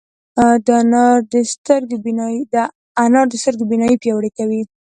انار 3.03 3.27
د 3.31 3.33
سترګو 3.43 3.55
بینايي 3.71 3.95
پیاوړې 4.01 4.31
کوي. 4.37 4.61